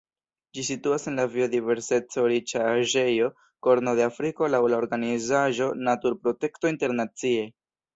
[0.57, 3.29] Ĝi situas en la biodiverseco-riĉaĵejo
[3.69, 7.51] Korno de Afriko laŭ la organizaĵo Naturprotekto Internacie.